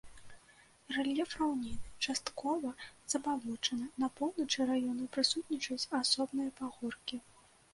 Рэльеф 0.95 1.33
раўнінны, 1.41 1.91
часткова 2.05 2.71
забалочаны, 3.15 3.85
на 4.05 4.09
поўначы 4.21 4.59
раёна 4.73 5.03
прысутнічаюць 5.19 5.89
асобныя 6.03 6.49
пагоркі. 6.63 7.25